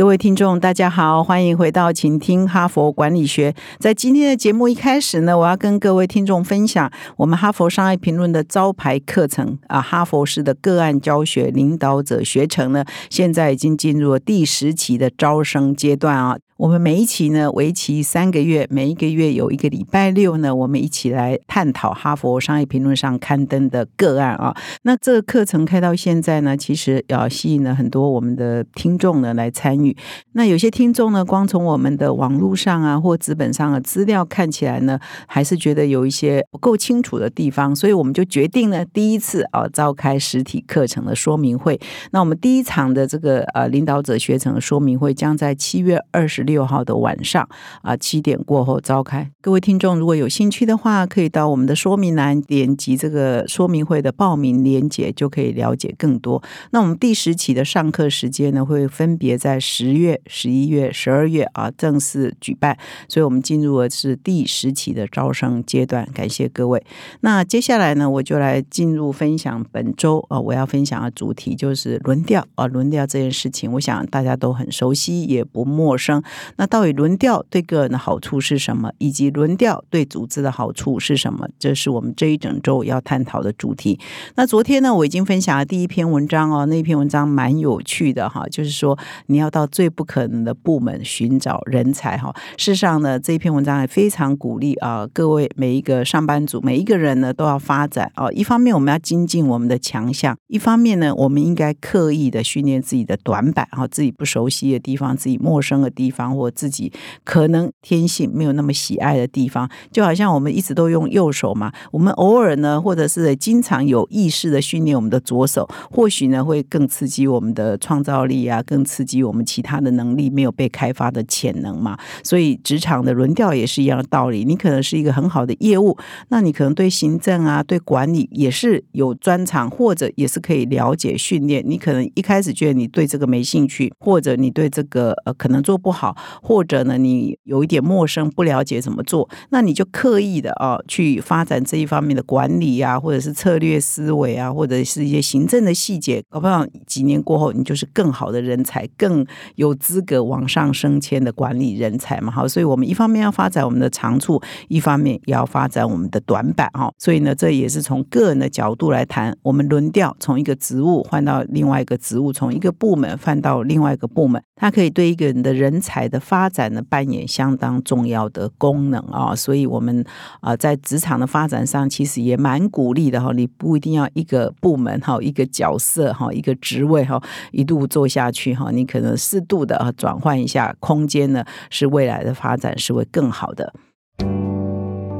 [0.00, 3.54] 各位听众，大家好，欢迎回到请听哈佛管理学。
[3.78, 16.38] 在今天的节目一开始呢，我要跟各位听众分享我们哈佛商业评论的招牌课程啊，哈佛式的个案教学领导者学程呢，现在已经进入了第十期的招生阶段啊。
[16.60, 24.54] 我们每一期呢，为期三个月，每一个月有一个礼拜六呢，我们一起来探讨哈佛商业评论上刊登的个案啊。
[24.82, 29.96] 那这个课程开到现在呢，其实要吸引了很多我们的听众呢来参与。
[30.32, 41.80] 那有些听众呢，光从我们的网络上啊或资本上的资料看起来呢，还是觉得有一些不够清楚的地方，所以我们就决定呢，第一次啊召开实体课程的说明会。
[42.10, 46.44] 那我们第一场的这个呃领导者学程的说明会将在七月二十。
[46.50, 47.48] 六号的晚上
[47.82, 49.30] 啊，七点过后召开。
[49.40, 56.42] 各位听众，如果有兴趣的话，可以到我们的说明栏点击这个说明会的报名链接，就可以了解更多。
[56.72, 62.76] 那我们第十期的上课时间呢，会分别在十月、十一月、十二月啊正式举办。
[63.08, 66.04] 所以，我们进入的是第十期的招生阶段。
[66.12, 66.84] 感谢各位。
[67.20, 76.22] 那接下来呢，我就来进入分享本周啊，我要分享的主题就是轮调啊，轮调这件事情，我想大家都很熟悉，也不陌生。
[76.56, 81.48] 那到底轮调对个人的好处是什么，以及轮调对组织的好处是什么？
[81.58, 83.98] 这是我们这一整周要探讨的主题。
[84.34, 92.34] 那昨天呢，我已经分享了第一篇文章哦，那篇文章蛮有趣的哈，就是说你要到最不可能的部门寻找人才哈。
[92.56, 98.32] 事实上呢，这一篇文章也非常鼓励啊，各位每一个上班族每一个人呢都要发展哦。
[98.32, 106.29] 一方面我们要精进我们的强项，一方面呢，我们应该刻意的训练自己的短板哈，自己不熟悉的地方，自己陌生的地方。
[106.34, 106.92] 或自己
[107.24, 121.98] 可能天性没有那么喜爱的地方，就好像我们一直都用右手嘛，我们偶尔呢，或者是经常有意识的训练我们的左手，或许呢会更刺激我们的创造力啊，更刺激我们其他的能力没有被开发的潜能嘛。
[122.22, 124.44] 所以职场的轮调也是一样的道理。
[124.44, 125.96] 你可能是一个很好的业务，
[126.28, 131.62] 那你可能对行政啊、对管理也是有专长，或者也是可以了解训练。
[131.66, 136.16] 你可能一开始觉得你对这个没兴趣，或者你对这个呃可能做不好。
[136.42, 149.24] 或者呢，你有一点陌生，不了解怎么做，那你就刻意的啊，去发展这一方面的管理啊，或者是策略思维啊，或者是一些行政的细节，搞不好几年过后，你就是更好的人才，更
[149.56, 152.32] 有资格往上升迁的管理人才嘛。
[152.32, 156.90] 好，所以我们一方面要发展我们的长处，一方面也要发展我们的短板哈。
[156.98, 165.99] 所以呢，这也是从个人的角度来谈，我们轮调从一个职务换到另外一个职务，从一个部门换到另外一个部门，它可以对一个人的人才。
[166.08, 170.04] 的发展呢，扮演相当重要的功能啊，所以我们
[170.40, 173.32] 啊在职场的发展上，其实也蛮鼓励的哈。
[173.32, 177.22] 你不一定要一个部门哈，一个角色哈，一个职位哈，
[177.52, 183.72] 一路做下去哈，你可能适度的转换一下空间呢，是未来的发展是会更好的。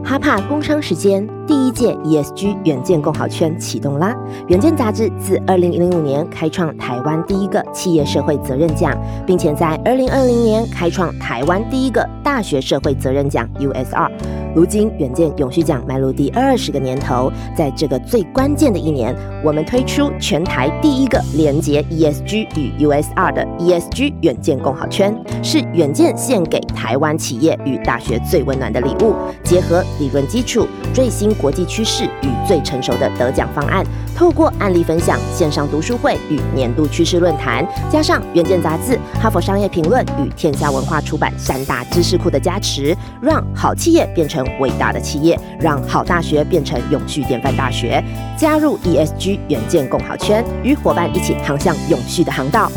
[0.02, 4.16] 哈帕工商时间，第一届 ESG 远见共好圈启动啦！
[4.46, 8.96] 远见杂志自二零零五年开创台湾第一个企业社会责任奖，
[9.26, 14.08] 并且在二零二零年开创台湾第一个大学社会责任奖 USR。
[14.52, 29.14] 如今远见永续奖迈入第二十个年头，在这个最关键的一年，我们推出全台第一个连接 ESG 与 USR 的 ESG 远见共好圈，是远见献给台湾企业与大学最温暖的礼物。
[29.44, 33.84] 结合理论基础、最新国际趋势与最成熟的得奖方案，
[34.16, 44.44] 透过案例分享、线上读书会与年度趋势论坛，加上远见杂志、哈佛商业评论与天下文化出版三大知识库的加持，让好企业变成。
[44.60, 48.02] 伟大的企业，让好大学变成永续典范大学。
[48.36, 52.70] 加入 ESG 远见共好圈，与伙伴一起航向永续的航道。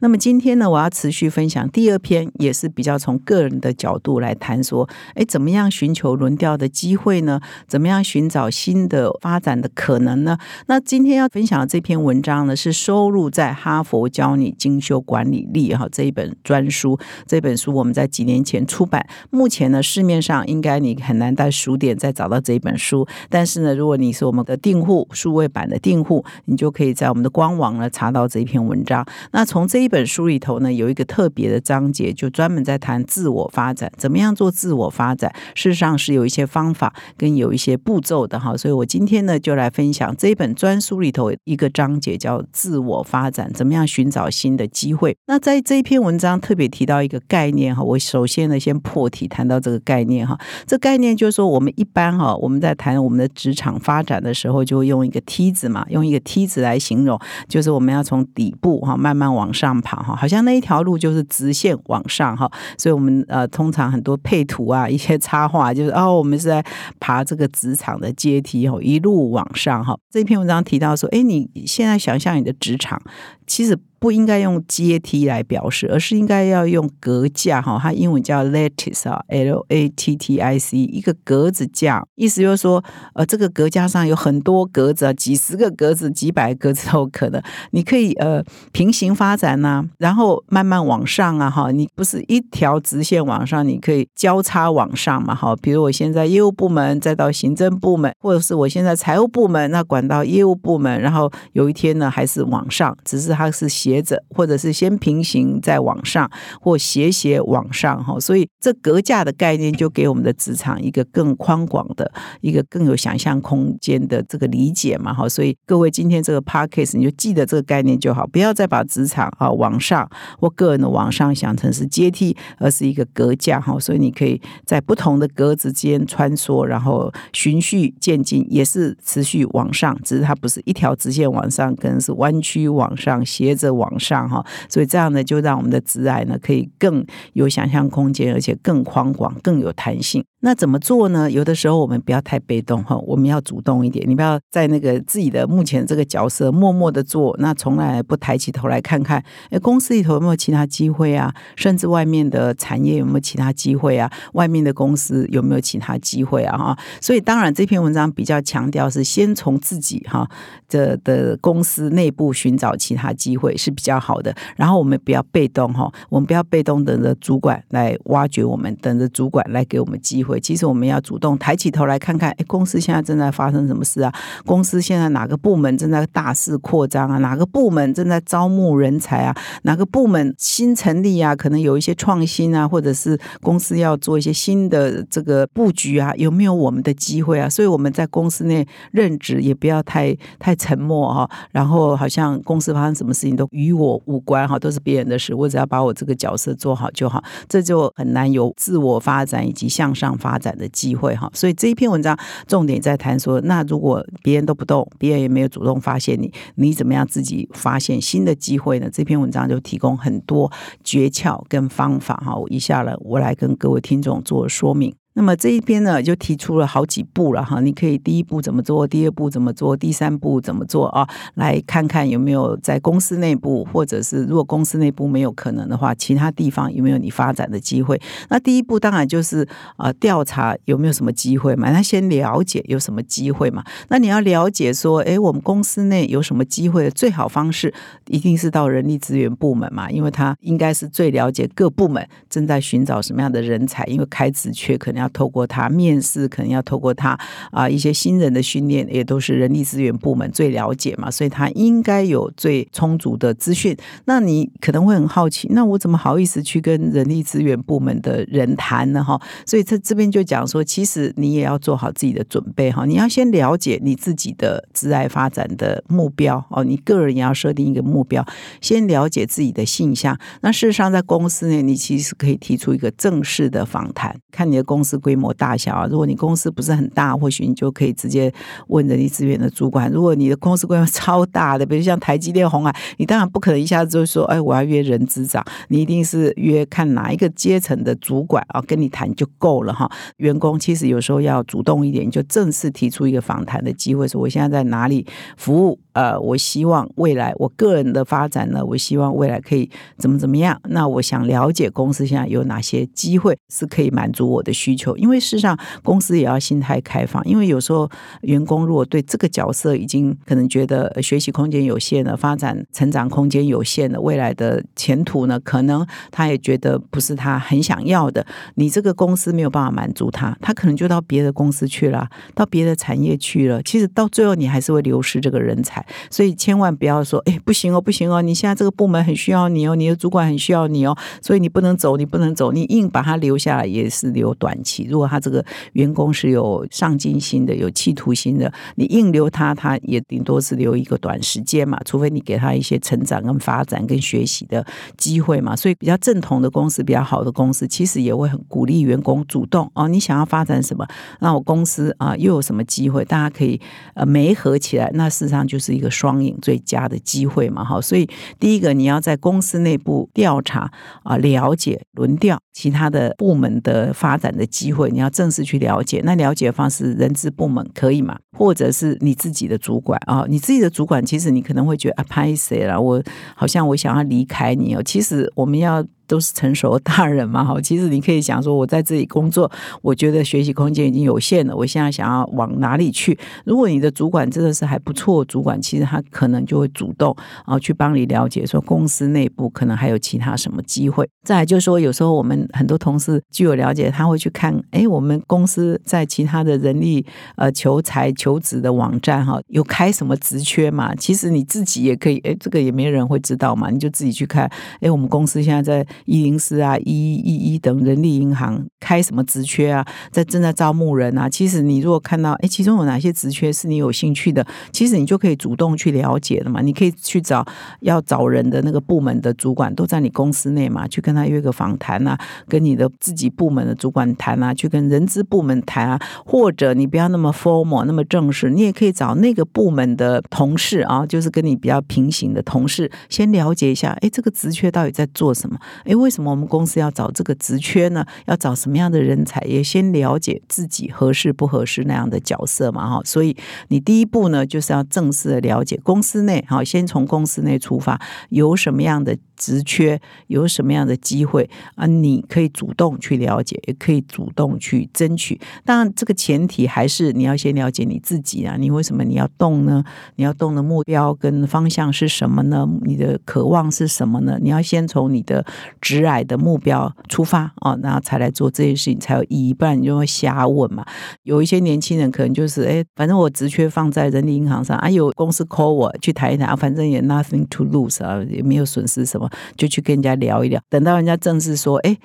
[0.00, 7.38] 那么今天呢，我要持续分享第二篇，也是比较从个人的角度来谈说，哎，怎么样寻求轮调的机会呢？
[7.68, 10.38] 怎么样寻找新的发展的可能呢？
[10.66, 16.98] 那今天要分享的这篇文章呢，是收录在《哈佛教你精修管理力》哈这一本专书。
[17.26, 23.06] 这本书我们在几年前出版，目前呢市面上应该你很难在书店再找到这一本书。
[23.28, 29.04] 但是呢，如果你是我们的订户，数位版的订户，你就可以在我们的官网呢查到这一篇文章。
[29.32, 35.30] 那从这一本书里头呢，有一个特别的章节，就专门在谈自我发展，怎么样做自我发展。
[35.54, 38.56] 事实上是有一些方法跟有一些步骤的哈。
[38.56, 45.16] 所以我今天呢，就来分享这一本专书里头一个章节，叫自我发展，怎么样寻找新的机会。
[45.26, 50.38] 那在这一篇文章特别提到一个概念哈，我首先呢先破题谈到这个概念哈。
[50.66, 62.50] 这概念就是说，我们一般哈，我们在谈我们的职场发展的时候，就会用一个梯子嘛，用一个梯子来形容，就是我们要从底部哈慢慢往上爬哈，好像那一条路就是直线往上哈。
[62.78, 66.64] 所以我们呃通常很多配图啊，一些插画就是哦，我们是在
[66.98, 69.96] 爬这个职场的阶梯哦，一路往上哈。
[70.10, 73.00] 这篇文章提到说，哎，你现在想象你的职场，
[73.46, 73.78] 其实。
[74.00, 82.82] 不应该用阶梯来表示，而是应该要用格架哈，它英文叫 lattice 啊，L A T T I C，一个格子架，意思就是说，
[83.12, 87.42] 呃，这个格架上有很多格子啊，几十个格子、几百个格子都可能，
[87.72, 88.42] 你可以呃
[88.72, 103.89] 平行发展呐，然后慢慢往上啊，哈，你不是一条直线往上，你可以交叉往上嘛，哈，比如我现在业务部门，再到行政部门，或者是我现在财务部门，那管到业务部门，然后有一天呢，还是往上，只是它是斜。
[103.90, 112.10] 斜着，或者是先平行再往上，或斜斜往上哈，所以这格架的概念就给我们的职场一个更宽广的
[112.40, 120.08] 一个更有想象空间的这个理解嘛哈，所以各位今天这个 p a r k c a s 你就记得这个概念就好，不要再把职场啊往上
[120.38, 133.79] 或个人的往上想成是阶梯，而是一个格架哈，所以你可以在不同的格子间穿梭，然后循序渐进，也是持续往上，只是它不是一条直线往上，可能是弯曲往上，斜着。
[133.80, 140.24] 往上哈，所以这样呢，就让我们的直癌呢可以更有想象空间，而且更宽广、更有弹性。
[140.42, 141.30] 那怎么做呢？
[141.30, 144.08] 有的时候我们不要太被动哈，我们要主动一点。
[144.08, 151.30] 你不要在那个自己的目前这个角色默默的做，那从来不抬起头来看看，哎，公司里头有没有其他机会啊？
[151.56, 154.10] 甚至外面的产业有没有其他机会啊？
[154.32, 156.56] 外面的公司有没有其他机会啊？
[156.56, 160.26] 哈，所以当然这篇文章比较强调是先从自己哈
[160.70, 164.34] 的的公司内部寻找其他机会是比较好的。
[164.56, 170.29] 然后我们不要被动哈，我们不要被动等着主管来挖掘我们，等着主管来给我们机会。
[170.38, 174.14] 其实我们要主动抬起头来看看，哎，公司现在正在发生什么事啊？
[174.44, 177.18] 公司现在哪个部门正在大肆扩张啊？
[177.18, 179.34] 哪个部门正在招募人才啊？
[179.62, 181.34] 哪个部门新成立啊？
[181.34, 186.12] 可能有一些创新啊，或者是公司要做一些新的这个布局啊？
[186.16, 187.48] 有没有我们的机会啊？
[187.48, 200.10] 所以我们在公司内任职也不要太太沉默哈，然后好像公司发生什么事情都与我无关哈，都是别人的事，我只要把我这个角色做好就好，这就很难有自我发展以及向上。
[200.20, 208.90] 发展的机会哈，所以这一篇文章重点在谈说，那如果别人都不动，别人也没有主动发现你，你怎么样自己发现新的机会呢？
[208.92, 210.52] 这篇文章就提供很多
[210.84, 214.99] 诀窍跟方法哈，以下呢，我来跟各位听众做说明。
[215.14, 221.06] 那么这一边呢，就提出了好几步了哈，你可以第一步怎么做，第二步怎么做，第三步怎么做啊？
[221.34, 228.00] 来看看有没有在公司内部，或者是如果公司内部没有可能的话，其他地方有没有你发展的机会？
[228.28, 229.46] 那第一步当然就是
[229.76, 231.72] 啊，调查有没有什么机会嘛？
[231.72, 233.64] 那先了解有什么机会嘛？
[233.88, 236.90] 那你要了解说，哎，我们公司内有什么机会的？
[236.92, 237.74] 最好方式
[238.06, 244.99] 一定是到人力资源部门嘛，因为他应该是最了解各部门正在寻找什么样的人才，因为开职缺可能。
[245.00, 247.18] 要透过他面试，可能要透过他
[247.50, 253.76] 啊一些新人的训练，也都是人力资源部门最了解嘛，所以他应该有最充足的资讯。
[254.04, 259.02] 那你可能会很好奇，那我怎么好意思去跟人力资源部门的人谈呢？
[259.02, 268.24] 哈，所以他这边就讲说，其实你也要做好自己的准备哈，你要先了解你自己的职爱发展的目标哦，你个人也要设定一个目标，
[268.60, 270.18] 先了解自己的性向。
[270.42, 274.89] 那事实上，在公司呢，你其实可以提出一个正式的访谈，看你的公司。
[274.90, 275.86] 是规模大小啊！
[275.86, 278.32] 如果你公司不是很大，或许你就可以直接
[278.68, 279.90] 问人力资源的主管。
[279.90, 289.90] 如果你的公司规模 超大的，比如像台积电、红海，你当然不可能一下子就说：“哎，我要约人资长。”你一定是约看哪一个阶层的主管啊，跟你谈就够了哈。
[290.16, 295.06] 员工其实有时候要主动一点，就正式提出一个访谈的机会，说我现在在哪里
[295.36, 295.78] 服务。
[295.92, 299.68] 呃，我希望未来我个人的发展呢，我希望未来可以
[299.98, 300.60] 怎么怎么样。
[300.68, 304.96] 那我想了解公司现在有哪些机会是可以满足我的需求。
[304.96, 307.24] 因为事实上，公司也要心态开放。
[307.24, 307.90] 因为有时候
[308.22, 318.24] 员工如果对这个角色已经可能觉得学习空间有限了，发展成长空间有限了，未来的前途呢，可能他也觉得不是他很想要的。
[318.54, 323.62] 你这个公司没有办法满足他，他可能就到别的公司去了，到别的产业去了。
[323.62, 325.79] 其实到最后，你还是会流失这个人才。
[326.10, 334.86] 所以千万不要说，哎，不行哦，不行哦，你现在这个部门很需要你哦，你的主管很需要你哦，所以你不能走，你不能走，你硬把他留下来也是留短期。
[334.88, 344.64] 如果他这个员工是有上进心的、有企图心的，你硬留他，他也顶多是留一个短时间嘛，除非你给他一些成长跟发展跟学习的
[344.96, 345.54] 机会嘛。
[345.54, 350.86] 所以比较正统的公司、比较好的公司，其实也会很鼓励员工主动哦，你想要发展什么，
[351.20, 353.60] 那我公司啊又有什么机会，大家可以
[353.94, 357.64] 呃媒合起来，那事实上就是是一个双赢最佳的机会嘛。
[357.64, 358.08] 好，所以
[358.40, 360.70] 第一个你要在公司内部调查
[361.04, 366.02] 啊，了解轮调其他的部门的发展的机会，你要正式去了解。
[366.04, 368.18] 那了解方式，人资部门可以嘛？
[368.36, 370.24] 或者是你自己的主管啊？
[370.28, 372.80] 你自己的主管，其实你可能会觉得啊，拍谁了？
[372.80, 373.02] 我
[373.36, 374.82] 好像我想要离开你哦。
[374.82, 375.84] 其实我们要。
[376.10, 379.48] 都是成熟的大人嘛，哈， 其实你可以想说，我在这里工作，
[379.80, 383.16] 我觉得学习空间已经有限了，我现在想要往哪里去？
[383.44, 391.08] 如果你的主管真的是还不错，主管其实他可能就会主动啊去帮你了解，说公司内部可能还有其他什么机会。
[391.22, 400.92] 再就是说，有时候我们很多同事具有了解，他会去看，哎，我们公司在其他的人力呃求才求职的网站哈，有开什么职缺嘛？
[400.96, 404.50] 其实你自己也可以，哎，这个也没人会知道嘛，你就自己去看，
[404.80, 405.86] 哎，我们公司现在在。
[406.04, 409.86] 一零四啊，一一一等人力银行开什么职缺啊？
[410.10, 411.28] 在正在招募人啊。
[411.28, 416.60] 其实你如果看到，哎，其中有哪些职缺是你有兴趣的，其实你就可以主动去了解的嘛。
[416.60, 417.44] 你可以去找
[417.80, 435.58] 要找人的那个部门的主管，都在你公司内嘛，去跟他约个访谈啊，跟你的自己部门的主管谈啊，去跟人资部门谈啊，或者你不要那么 formal 那么正式，你也可以找那个部门的同事啊，就是跟你比较平行的同事，先了解一下，哎，这个职缺到底在做什么？
[435.90, 438.06] 哎，为什么我们公司要找这个职缺呢？
[438.26, 439.40] 要找什么样的人才？
[439.40, 443.00] 也先了解自己合适不合适那样的角色嘛，哈。
[443.04, 443.36] 所以
[443.68, 449.18] 你第一步呢，就是要正式的了解公司内，哈，先从公司内出发，有什么样的。
[449.40, 451.86] 职缺有什么样的机会啊？
[451.86, 455.40] 你可以主动去了解，也可以主动去争取。
[455.64, 458.56] 当然，这个前提还是你要先了解你自己啊。
[458.58, 459.82] 你为什么你要动呢？
[460.16, 462.68] 你要动的目标跟方向是什么呢？
[462.82, 464.38] 你的渴望是什么呢？
[464.42, 465.42] 你要先从你的
[465.80, 469.54] 直癌的目标出发啊，然后才来做这件事情才有意义。
[469.54, 470.84] 不然你就会瞎问嘛。
[471.22, 479.29] 有一些年轻人可能就是哎，反正我职缺放在人力银行上啊，有公司 call 我去谈一谈啊，反正也 nothing to lose 啊，也没有损失什么。
[479.56, 481.96] 就去跟人家聊一聊，等到人家正式说：“哎，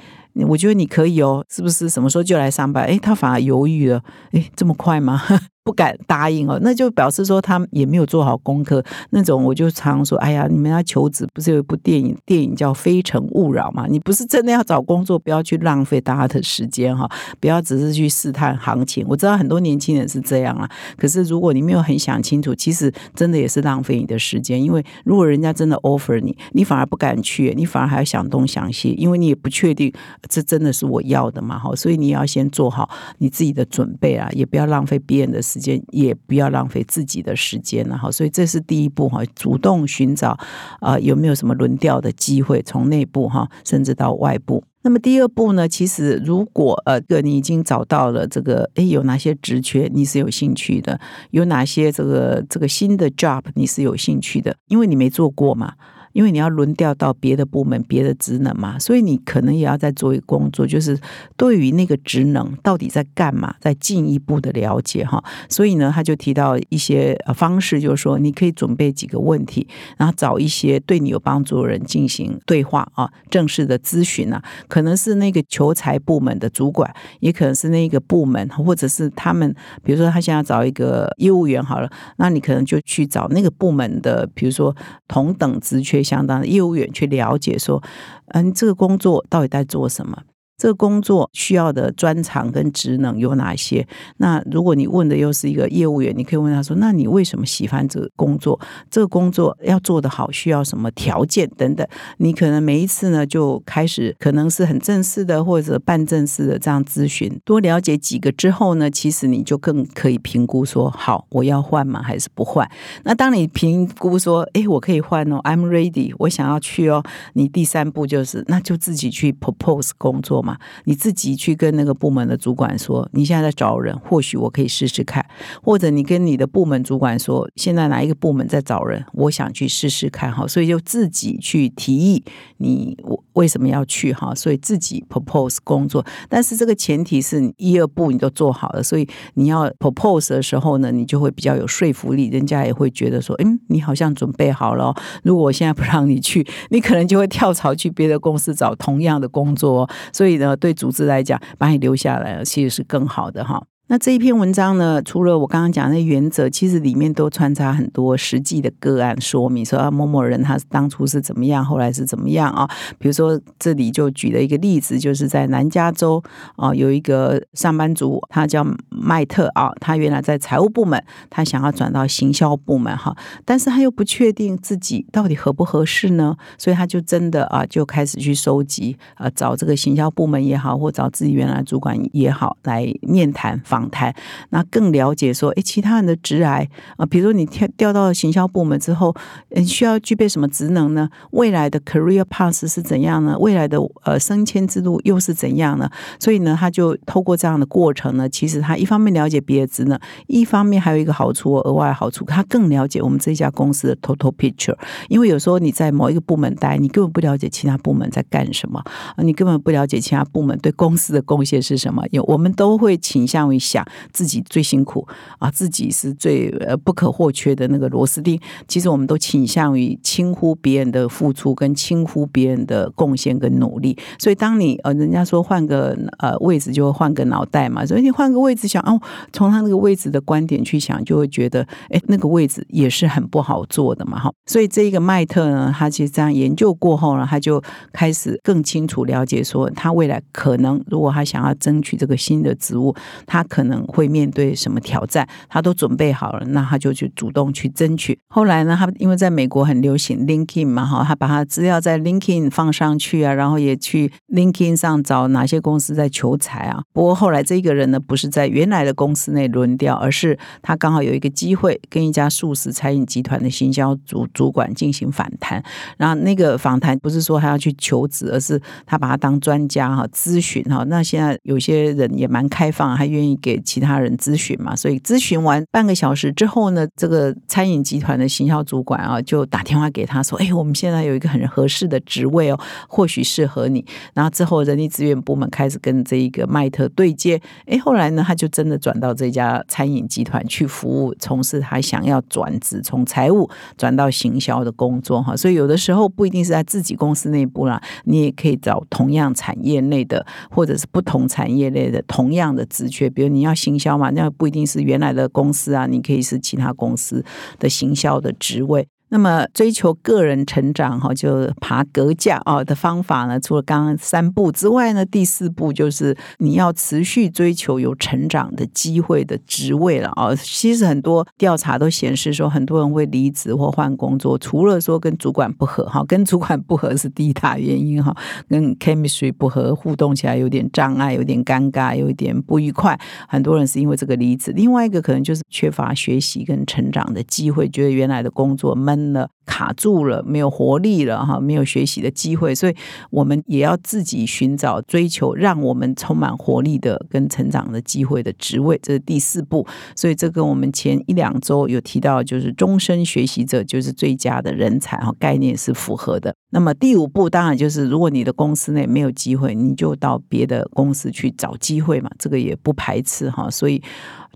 [0.44, 1.88] 我觉得你可以哦，是不是？
[1.88, 4.02] 什么时候就来上班？”哎，他反而犹豫了，
[4.32, 5.22] 哎，这么快吗？
[5.66, 8.84] 不敢答应哦，那就表示说他也没有做好功课。
[9.10, 13.88] 那种我就常说，哎呀，你们要求职，不是有一部电影，电影叫《非诚勿扰》嘛？
[13.90, 19.04] 你不是真的要找工作，不要去浪费大家的时间哈，不要只是去试探行情。
[19.10, 24.62] 我知道很多年轻人是这样啊，可是如果你没有很想清楚，其实真的也是浪费你的时间。
[24.62, 29.92] 因为如果人家真的 offer 你，你反而不敢去，你反而还要想东想西，因为你也不确定
[30.28, 31.58] 这真的是我要的嘛？
[31.58, 32.90] 哈，所以你要先做好
[33.20, 35.42] 你自己的准备啊，也不要浪费别人的。
[35.46, 40.36] 时间也不要浪费自己的时间了哈，所以这是第一步哈，主动寻找
[40.80, 44.64] 啊有没有什么轮调的机会，从内部哈甚至到外部。
[44.82, 55.76] 那么第二步呢，其实如果呃个你已经找到了这个，诶，有哪些职缺你是有兴趣的，有哪些这个这个新的 job 你是有兴趣的，因为你没做过嘛。
[56.16, 60.98] 因为你要轮调到别的部门、别的职能嘛，所以你可能也要再做一个工作，就是
[61.36, 65.22] 对于那个职能到底在干嘛，再进一步的了解哈。
[65.50, 69.68] 所以呢，他就提到一些方式，就是说你可以准备几个问题，
[69.98, 79.54] 然后找一些对你有帮助的人进行对话啊，正式的咨询啊，可能是那个求财部门的主管，也可能是那个部门，或者是他们，
[79.84, 84.74] 比如说他现在找一个业务员好了，那你可能就去找那个部门的，比如说
[85.10, 86.05] 同等职缺。
[86.06, 87.82] 相当业务员去了解说，
[88.28, 90.22] 嗯，这个工作到底在做什么？
[90.58, 93.86] 这个工作需要的专长跟职能有哪些？
[94.18, 98.58] 那如果你问的又是一个业务员，你可以问他说：“那你为什么喜欢这个工作？
[98.90, 101.86] 这个工作要做得好，需要什么条件等等？”
[102.20, 112.02] 你可能每一次呢就开始可能是很正式的或者半正式的这样咨询，多了解几个之后呢，其实你就更可以评估说：“好，我要换吗？
[112.02, 112.66] 还是不换？”
[113.04, 120.45] 那当你评估说：“哎，我可以换哦，I'm ready，我想要去哦。”你第三步就是那就自己去 propose 工作。
[120.84, 125.26] 你自己去跟那个部门的主管说，你现在在找人，或许我可以试试看，
[125.62, 132.24] 或者你跟你的部门主管说，现在哪一个部门在找人，我想去试试看哈，所以就自己去提议
[132.58, 153.62] 你我为什么要去哈，所以自己 propose 工作，但是这个前提是你一二步你都做好了，所以你要 propose 的时候呢，你就会比较有说服力，人家也会觉得说，嗯，你好像准备好了，如果我现在不让你去，你可能就会跳槽去别的公司找同样的工作，哦所以呢，对组织来讲，把你留下来其实是更好的哈。
[153.88, 162.68] 那这一篇文章呢，除了我刚刚讲的原则，其实里面都穿插很多实际的个案说明，说啊某某人他当初是怎么样，后来是怎么样啊？
[162.98, 166.22] 比如说这里就举了一个例子，就是在南加州
[166.56, 171.00] 啊，有一个上班族，他叫麦特啊，他原来在财务部门，
[171.30, 173.16] 他想要转到行销部门哈，
[173.46, 183.62] 但是他又不确定自己到底合不合适呢，所以他就真的啊就开始去收集啊，找这个行销部门也好，或找自己原来主管也好来面谈。
[183.76, 184.16] 访谈，
[184.52, 186.66] 那更了解说，哎，其他人的职癌
[186.96, 189.14] 啊，比如说你调调到行销部门之后，
[189.50, 191.10] 嗯，需要具备什么职能呢？
[191.32, 193.38] 未来的 career path 是怎样呢？
[193.38, 195.90] 未来的呃升迁之路又是怎样呢？
[196.22, 204.78] 所以呢，他就透过这样的过程呢，其实他一方面了解别的职能，一方面还有一个好处，额外好处，他更了解我们这家公司的 total picture。
[205.10, 208.80] 因为有时候你在某一个部门待，你根本不了解其他部门在干什么
[209.18, 212.02] 啊，你根本不了解其他部门对公司的贡献是什么。
[212.12, 213.60] 有我们都会倾向于。
[213.66, 215.08] 想自己最辛苦
[215.40, 218.40] 啊，自己是最呃不可或缺的那个螺丝钉。
[218.68, 223.98] 其实我们都倾向于轻忽别人的付出，跟轻忽别人的贡献跟努力。
[224.20, 229.02] 所以当你呃，人家说换个呃位置就会换个脑袋嘛，所以你换个位置想哦，
[229.34, 234.32] 从他那个位置的观点去想，就会觉得哎，那个位置也是很不好做的嘛哈。
[234.46, 242.96] 所以这一个麦特呢，他其实这样研究过后呢，他就开始更清楚了解说，他未来可能如果他想要争取这个新的职务，
[243.26, 243.44] 他。
[243.56, 248.20] 可能会面对什么挑战，他都准备好了，那他就去主动去争取。
[248.28, 256.84] 后来呢，他因为在美国很流行 LinkedIn 嘛，哈，他把他资料在 LinkedIn 放上去啊，然后也去 LinkedIn 上找哪些公司在求财啊。
[256.92, 265.64] 不过后来这个人呢，不是在原来的公司内轮调，而是他刚好有一个机会跟一家素食餐饮集团的行销主主管进行访谈。
[265.96, 270.84] 然后那个访谈不是说他要去求职，而是他把他当专家哈咨询哈。
[270.90, 273.40] 那现在有些人也蛮开放，还愿意。
[273.46, 287.40] 给其他人咨询嘛，所以咨询完半个小时之后呢，这个餐饮集团的行销主管啊，就打电话给他说：“哎，我们现在有一个很合适的职位哦，或许适合你。”然后之后人力资源部门开始跟这一个麦特对接。
[287.68, 295.38] 哎，后来呢，他就真的转到这家餐饮集团去服务，从事他想要转职，从财务转到行销的工作哈。
[295.38, 303.35] 所以有的时候不一定是在自己公司内部啦，你也可以找同样产业内的，或者是不同产业类的同样的职缺，比如。
[303.36, 304.10] 你要行销嘛？
[304.12, 307.26] 那不一定是原来的公司啊，你可以是其他公司
[307.60, 308.88] 的行销的职位。
[309.10, 320.34] 那么追求个人成长哈，就爬格架啊的方法呢，除了刚刚三步之外呢，第四步就是你要持续追求有成长的机会的职位了啊。
[320.36, 328.14] 其实很多调查都显示说，很多人会离职或换工作，除了说跟主管不合哈，跟主管不合是第一大原因哈，
[328.50, 333.00] 跟 chemistry 不合，互动起来有点障碍，有点尴尬，有一点不愉快。
[333.30, 338.95] 很多人是因为这个离职，另外一个可能就是缺乏学习跟成长的机会，觉得原来的工作闷。
[339.14, 342.76] 了卡住了，没有活力了哈，没有学习的机会，所以
[343.10, 349.66] 我们也要自己寻找、追求让我们充满活力的跟成长的机会的职位，这是第四步。
[349.96, 356.34] 所以这跟我们前一两周有提到，就是终身学习者就是最佳的人才哈，概念是符合的。
[356.52, 363.50] 那么第五步当然就是，如果你的公司内没有机会，你就到别的公司去找机会嘛，这个也不排斥哈。
[363.50, 363.82] 所以。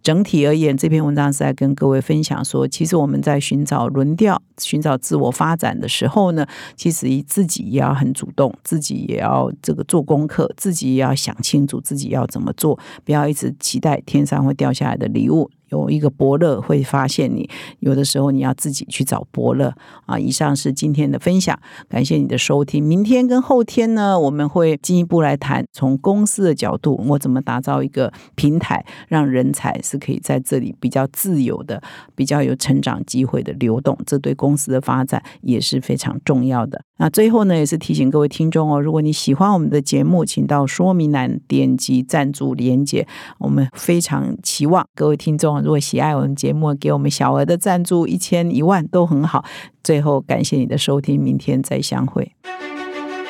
[0.01, 15.49] 整体而言，这篇文章是在跟各位分享说，其实我们在寻找轮调、寻找自我发展的时候呢，其实自己也要很主动，自己也要这个做功课，自己也要想清楚自己要怎么做，不要一直期待天上会掉下来的礼物。
[15.69, 19.73] 有一个伯乐会发现你，有的时候你要自己去找伯乐
[20.05, 20.17] 啊。
[20.19, 22.84] 以上是今天的分享，感谢你的收听。
[22.84, 31.82] 明天跟后天呢，我们会进一步来谈从公司的角度，我怎么打造一个平台，让人才是可以在这里比较自由的、
[32.15, 36.82] 比较有成长机会的流动，这对公司的发展也是非常重要的。
[36.97, 43.08] 那最后呢，也是提醒各位听众哦，如果你喜欢我们的节目，请到说明栏点击赞助连接。
[43.38, 49.43] 我们非常期望各位听众，如果喜爱我们节目，给我们小额的赞助，一千一万都很好。
[49.83, 52.31] 最后感谢你的收听，明天再相会。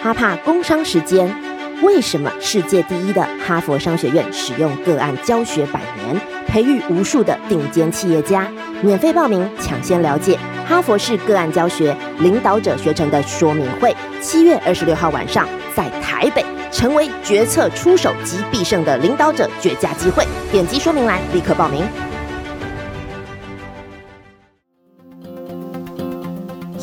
[0.02, 1.34] 哈帕工商时间。
[1.82, 8.52] 为什么世界第一的哈佛商学院使用个案教学百年，培育无数的顶尖企业家？
[8.82, 10.38] 免费报名，抢先了解
[10.68, 20.28] 哈佛式个案教学领导者学程的说明会，七月二十六号晚上在台北，成为决策出手及必胜的领导者绝佳机会。
[20.52, 21.82] 点击说明栏立刻报名。